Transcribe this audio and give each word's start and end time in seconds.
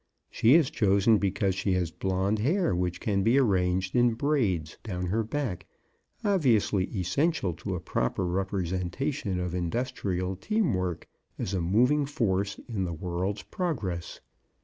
She 0.31 0.55
is 0.55 0.71
chosen 0.71 1.19
because 1.19 1.53
she 1.53 1.73
has 1.73 1.91
blonde 1.91 2.39
hair 2.39 2.75
which 2.75 2.99
can 2.99 3.21
be 3.21 3.37
arranged 3.37 3.95
in 3.95 4.15
braids 4.15 4.79
down 4.81 5.05
her 5.05 5.21
back, 5.23 5.67
obviously 6.25 6.85
essential 6.85 7.53
to 7.53 7.75
a 7.75 7.79
proper 7.79 8.25
representation 8.25 9.39
of 9.39 9.53
industrial 9.53 10.35
team 10.37 10.73
work 10.73 11.07
as 11.37 11.53
a 11.53 11.61
moving 11.61 12.07
force 12.07 12.59
in 12.67 12.83
the 12.83 12.93
world's 12.93 13.43
progress. 13.43 14.21